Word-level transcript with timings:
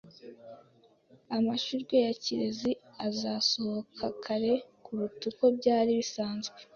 Amashurwe 1.35 1.95
ya 2.05 2.13
kireri 2.23 2.71
azasohoka 3.07 4.05
kare 4.23 4.51
kuruta 4.83 5.23
uko 5.31 5.45
byari 5.57 5.91
bisanzwe. 5.99 6.57